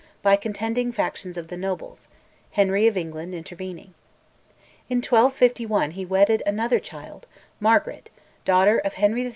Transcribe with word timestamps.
by 0.23 0.35
contending 0.35 0.91
factions 0.91 1.37
of 1.37 1.49
the 1.49 1.55
nobles, 1.55 2.07
Henry 2.53 2.87
of 2.87 2.97
England 2.97 3.35
intervening. 3.35 3.93
In 4.89 4.97
1251 4.97 5.91
he 5.91 6.07
wedded 6.07 6.41
another 6.43 6.79
child, 6.79 7.27
Margaret, 7.59 8.09
daughter 8.43 8.79
of 8.79 8.95
Henry 8.95 9.21
III. 9.25 9.29